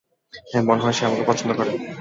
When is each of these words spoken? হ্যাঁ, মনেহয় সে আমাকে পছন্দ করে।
হ্যাঁ, 0.43 0.63
মনেহয় 0.67 0.95
সে 0.97 1.03
আমাকে 1.07 1.23
পছন্দ 1.27 1.51
করে। 1.57 1.71